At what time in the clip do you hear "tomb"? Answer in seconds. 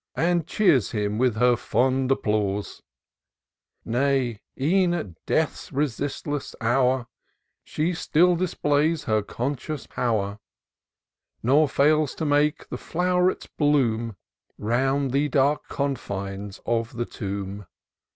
17.05-17.67